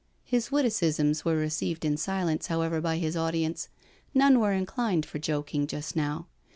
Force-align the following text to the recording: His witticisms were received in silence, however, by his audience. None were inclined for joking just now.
His 0.23 0.51
witticisms 0.51 1.23
were 1.23 1.35
received 1.35 1.85
in 1.85 1.95
silence, 1.95 2.47
however, 2.47 2.81
by 2.81 2.97
his 2.97 3.15
audience. 3.15 3.69
None 4.15 4.39
were 4.39 4.51
inclined 4.51 5.05
for 5.05 5.19
joking 5.19 5.67
just 5.67 5.95
now. 5.95 6.25